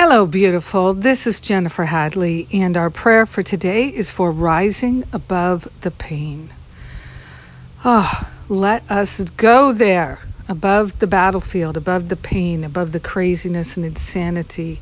Hello, 0.00 0.26
beautiful. 0.26 0.94
This 0.94 1.26
is 1.26 1.40
Jennifer 1.40 1.84
Hadley, 1.84 2.46
and 2.52 2.76
our 2.76 2.88
prayer 2.88 3.26
for 3.26 3.42
today 3.42 3.88
is 3.88 4.12
for 4.12 4.30
rising 4.30 5.02
above 5.12 5.68
the 5.80 5.90
pain. 5.90 6.50
Oh, 7.84 8.28
let 8.48 8.88
us 8.88 9.18
go 9.36 9.72
there, 9.72 10.20
above 10.48 10.96
the 11.00 11.08
battlefield, 11.08 11.76
above 11.76 12.08
the 12.08 12.14
pain, 12.14 12.62
above 12.62 12.92
the 12.92 13.00
craziness 13.00 13.76
and 13.76 13.84
insanity. 13.84 14.78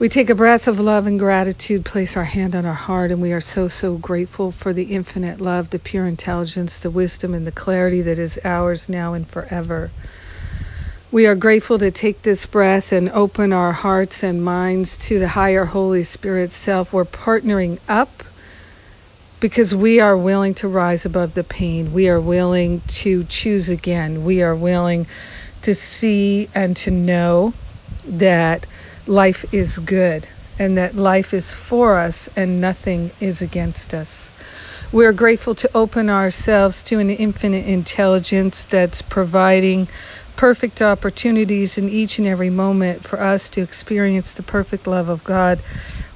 We 0.00 0.08
take 0.08 0.30
a 0.30 0.34
breath 0.34 0.66
of 0.66 0.80
love 0.80 1.06
and 1.06 1.20
gratitude, 1.20 1.84
place 1.84 2.16
our 2.16 2.24
hand 2.24 2.56
on 2.56 2.66
our 2.66 2.74
heart, 2.74 3.12
and 3.12 3.22
we 3.22 3.32
are 3.32 3.40
so, 3.40 3.68
so 3.68 3.94
grateful 3.94 4.50
for 4.50 4.72
the 4.72 4.82
infinite 4.82 5.40
love, 5.40 5.70
the 5.70 5.78
pure 5.78 6.08
intelligence, 6.08 6.80
the 6.80 6.90
wisdom, 6.90 7.34
and 7.34 7.46
the 7.46 7.52
clarity 7.52 8.02
that 8.02 8.18
is 8.18 8.36
ours 8.44 8.88
now 8.88 9.14
and 9.14 9.28
forever. 9.28 9.92
We 11.12 11.26
are 11.26 11.34
grateful 11.34 11.78
to 11.78 11.90
take 11.90 12.22
this 12.22 12.46
breath 12.46 12.90
and 12.90 13.10
open 13.10 13.52
our 13.52 13.72
hearts 13.72 14.22
and 14.22 14.42
minds 14.42 14.96
to 15.08 15.18
the 15.18 15.28
higher 15.28 15.66
Holy 15.66 16.04
Spirit 16.04 16.52
self. 16.52 16.90
We're 16.90 17.04
partnering 17.04 17.80
up 17.86 18.24
because 19.38 19.74
we 19.74 20.00
are 20.00 20.16
willing 20.16 20.54
to 20.54 20.68
rise 20.68 21.04
above 21.04 21.34
the 21.34 21.44
pain. 21.44 21.92
We 21.92 22.08
are 22.08 22.18
willing 22.18 22.80
to 23.02 23.24
choose 23.24 23.68
again. 23.68 24.24
We 24.24 24.42
are 24.42 24.54
willing 24.54 25.06
to 25.60 25.74
see 25.74 26.48
and 26.54 26.74
to 26.78 26.90
know 26.90 27.52
that 28.06 28.66
life 29.06 29.52
is 29.52 29.78
good 29.78 30.26
and 30.58 30.78
that 30.78 30.96
life 30.96 31.34
is 31.34 31.52
for 31.52 31.98
us 31.98 32.30
and 32.36 32.62
nothing 32.62 33.10
is 33.20 33.42
against 33.42 33.92
us. 33.92 34.32
We're 34.90 35.12
grateful 35.12 35.54
to 35.56 35.70
open 35.74 36.08
ourselves 36.08 36.82
to 36.84 36.98
an 37.00 37.10
infinite 37.10 37.66
intelligence 37.66 38.64
that's 38.64 39.02
providing 39.02 39.88
perfect 40.42 40.82
opportunities 40.82 41.78
in 41.78 41.88
each 41.88 42.18
and 42.18 42.26
every 42.26 42.50
moment 42.50 43.06
for 43.06 43.20
us 43.20 43.50
to 43.50 43.60
experience 43.60 44.32
the 44.32 44.42
perfect 44.42 44.88
love 44.88 45.08
of 45.08 45.22
God 45.22 45.62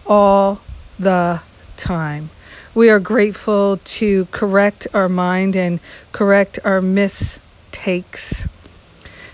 all 0.04 0.60
the 0.98 1.40
time. 1.76 2.28
We 2.74 2.90
are 2.90 2.98
grateful 2.98 3.78
to 3.84 4.24
correct 4.32 4.88
our 4.92 5.08
mind 5.08 5.54
and 5.54 5.78
correct 6.10 6.58
our 6.64 6.80
mistakes. 6.80 8.48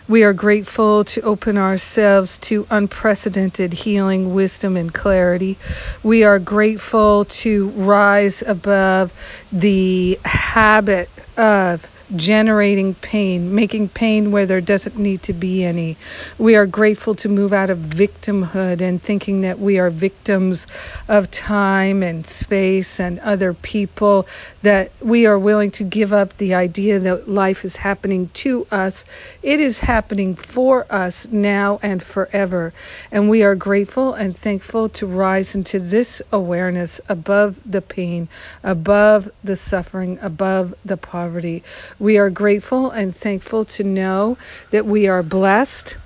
We 0.08 0.24
are 0.24 0.34
grateful 0.34 1.04
to 1.04 1.22
open 1.22 1.56
ourselves 1.56 2.36
to 2.40 2.66
unprecedented 2.68 3.72
healing, 3.72 4.34
wisdom, 4.34 4.76
and 4.76 4.92
clarity. 4.92 5.56
We 6.02 6.24
are 6.24 6.38
grateful 6.38 7.24
to 7.40 7.68
rise 7.68 8.42
above 8.42 9.14
the 9.50 10.18
habit 10.22 11.08
of 11.38 11.88
generating 12.16 12.94
pain, 12.94 13.54
making 13.54 13.88
pain 13.88 14.32
where 14.32 14.46
there 14.46 14.60
doesn't 14.60 14.96
need 14.96 15.22
to 15.22 15.32
be 15.32 15.64
any. 15.64 15.96
We 16.38 16.56
are 16.56 16.66
grateful 16.66 17.14
to 17.16 17.28
move 17.28 17.52
out 17.52 17.70
of 17.70 17.78
victimhood 17.78 18.80
and 18.80 19.02
thinking 19.02 19.42
that 19.42 19.58
we 19.58 19.78
are 19.78 19.90
victims 19.90 20.66
of 21.08 21.30
time 21.30 22.02
and 22.02 22.26
space 22.26 23.00
and 23.00 23.18
other 23.20 23.54
people, 23.54 24.26
that 24.62 24.92
we 25.00 25.26
are 25.26 25.38
willing 25.38 25.70
to 25.72 25.84
give 25.84 26.12
up 26.12 26.36
the 26.36 26.54
idea 26.54 26.98
that 26.98 27.28
life 27.28 27.64
is 27.64 27.76
happening 27.76 28.28
to 28.34 28.66
us. 28.70 29.04
It 29.42 29.60
is 29.60 29.78
happening 29.78 30.36
for 30.36 30.86
us 30.90 31.28
now 31.28 31.80
and 31.82 32.02
forever. 32.02 32.72
And 33.10 33.28
we 33.28 33.42
are 33.42 33.54
grateful 33.54 34.14
and 34.14 34.36
thankful 34.36 34.90
to 34.90 35.06
rise 35.06 35.54
into 35.54 35.78
this 35.78 36.22
awareness 36.30 37.00
above 37.08 37.56
the 37.64 37.82
pain, 37.82 38.28
above 38.62 39.30
the 39.42 39.56
suffering, 39.56 40.18
above 40.22 40.74
the 40.84 40.96
poverty. 40.96 41.62
We 42.02 42.18
are 42.18 42.30
grateful 42.30 42.90
and 42.90 43.14
thankful 43.14 43.64
to 43.76 43.84
know 43.84 44.36
that 44.72 44.86
we 44.86 45.06
are 45.06 45.22
blessed 45.22 45.96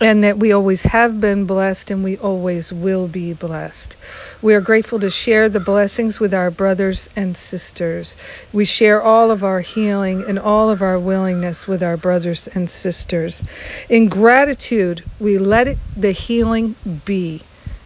and 0.00 0.24
that 0.24 0.38
we 0.38 0.52
always 0.52 0.82
have 0.82 1.20
been 1.20 1.46
blessed 1.46 1.92
and 1.92 2.02
we 2.02 2.18
always 2.18 2.72
will 2.72 3.06
be 3.06 3.34
blessed. 3.34 3.96
We 4.42 4.54
are 4.54 4.60
grateful 4.60 4.98
to 5.00 5.10
share 5.10 5.48
the 5.48 5.60
blessings 5.60 6.18
with 6.18 6.34
our 6.34 6.50
brothers 6.50 7.08
and 7.14 7.36
sisters. 7.36 8.16
We 8.52 8.64
share 8.64 9.00
all 9.00 9.30
of 9.30 9.44
our 9.44 9.60
healing 9.60 10.24
and 10.26 10.40
all 10.40 10.70
of 10.70 10.82
our 10.82 10.98
willingness 10.98 11.68
with 11.68 11.84
our 11.84 11.96
brothers 11.96 12.48
and 12.48 12.68
sisters. 12.68 13.44
In 13.88 14.08
gratitude, 14.08 15.04
we 15.20 15.38
let 15.38 15.68
it, 15.68 15.78
the 15.96 16.12
healing 16.12 16.74
be. 17.06 17.42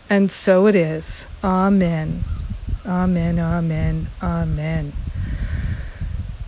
And 0.08 0.32
so 0.32 0.68
it 0.68 0.74
is. 0.74 1.26
Amen. 1.44 2.24
Amen. 2.86 3.38
Amen. 3.38 4.08
Amen. 4.22 4.94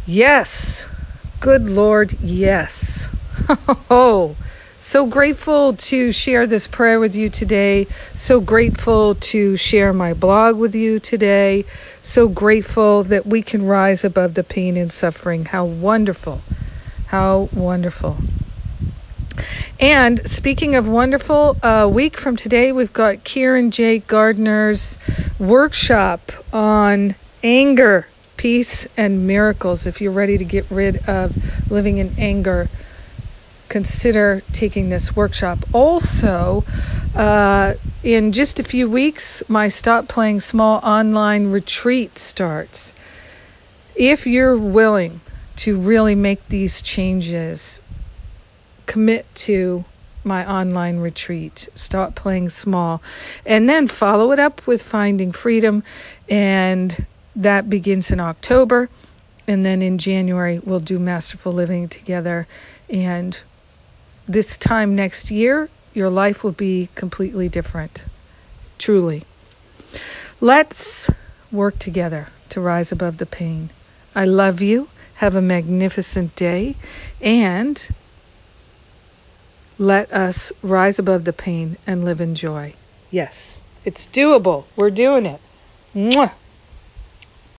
Yes. 0.07 0.90
Good 1.41 1.71
Lord, 1.71 2.13
yes. 2.23 3.09
Oh, 3.91 4.37
so 4.79 5.07
grateful 5.07 5.73
to 5.75 6.13
share 6.13 6.47
this 6.47 6.69
prayer 6.69 7.01
with 7.01 7.17
you 7.17 7.31
today. 7.31 7.87
So 8.15 8.43
grateful 8.43 9.15
to 9.15 9.57
share 9.57 9.95
my 9.95 10.13
blog 10.13 10.57
with 10.57 10.75
you 10.75 11.01
today. 11.01 11.65
So 12.03 12.29
grateful 12.29 13.05
that 13.05 13.27
we 13.27 13.41
can 13.41 13.65
rise 13.67 14.05
above 14.05 14.35
the 14.35 14.45
pain 14.45 14.77
and 14.77 14.93
suffering. 14.93 15.47
How 15.47 15.65
wonderful. 15.65 16.43
How 17.07 17.49
wonderful. 17.55 18.19
And 19.81 20.29
speaking 20.29 20.77
of 20.77 20.87
wonderful, 20.87 21.57
a 21.63 21.89
week 21.89 22.19
from 22.19 22.37
today, 22.37 22.71
we've 22.73 22.93
got 22.93 23.25
Kieran 23.25 23.71
J. 23.71 24.01
Gardner's 24.01 24.99
workshop 25.39 26.33
on 26.53 27.15
anger 27.43 28.07
peace 28.41 28.89
and 28.97 29.27
miracles. 29.27 29.85
If 29.85 30.01
you're 30.01 30.13
ready 30.13 30.39
to 30.39 30.47
get 30.47 30.65
rid 30.71 30.97
of 31.07 31.37
living 31.71 31.99
in 31.99 32.11
anger, 32.17 32.71
consider 33.69 34.43
taking 34.55 34.89
this 34.89 35.15
workshop. 35.15 35.59
Also, 35.75 36.65
uh, 37.15 37.75
in 38.03 38.33
just 38.33 38.59
a 38.59 38.63
few 38.63 38.89
weeks, 38.89 39.43
my 39.47 39.69
Stop 39.69 40.09
Playing 40.09 40.41
Small 40.41 40.79
online 40.79 41.49
retreat 41.49 42.19
starts. 42.19 42.95
If 43.95 44.27
you're 44.27 44.57
willing 44.57 45.21
to 45.57 45.77
really 45.77 46.15
make 46.15 46.49
these 46.49 46.81
changes, 46.81 47.83
commit 48.87 49.27
to 49.35 49.85
my 50.25 50.51
online 50.51 50.97
retreat. 50.97 51.69
Stop 51.75 52.15
playing 52.15 52.49
small. 52.49 53.03
And 53.45 53.69
then 53.69 53.87
follow 53.87 54.33
it 54.33 54.39
up 54.39 54.67
with 54.67 54.83
Finding 54.83 55.33
Freedom 55.33 55.83
and 56.27 57.07
that 57.43 57.69
begins 57.69 58.11
in 58.11 58.21
October. 58.21 58.89
And 59.47 59.65
then 59.65 59.83
in 59.83 59.99
January, 59.99 60.59
we'll 60.59 60.81
do 60.81 60.99
Masterful 60.99 61.53
Living 61.53 61.89
together. 61.89 62.47
And 62.89 63.39
this 64.27 64.57
time 64.57 64.95
next 64.95 65.31
year, 65.31 65.69
your 65.93 66.11
life 66.11 66.45
will 66.45 66.53
be 66.53 66.89
completely 66.95 67.49
different. 67.49 68.05
Truly. 68.79 69.25
Let's 70.41 71.11
work 71.51 71.79
together 71.79 72.29
to 72.51 72.61
rise 72.61 72.93
above 72.93 73.19
the 73.19 73.27
pain. 73.27 73.71
I 74.15 74.27
love 74.27 74.61
you. 74.61 74.89
Have 75.15 75.35
a 75.35 75.43
magnificent 75.43 76.37
day. 76.37 76.77
And 77.21 77.89
let 79.79 80.13
us 80.13 80.53
rise 80.63 80.99
above 80.99 81.25
the 81.25 81.33
pain 81.33 81.77
and 81.87 82.05
live 82.05 82.21
in 82.21 82.35
joy. 82.35 82.75
Yes, 83.11 83.61
it's 83.85 84.07
doable. 84.07 84.65
We're 84.77 84.91
doing 84.91 85.27
it. 85.27 85.41
Mwah. 85.95 86.33